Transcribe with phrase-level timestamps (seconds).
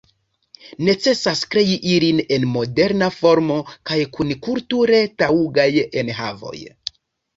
[0.87, 3.59] Necesas krei ilin en moderna formo
[3.91, 5.69] kaj kun kulture taŭgaj
[6.05, 6.57] enhavoj.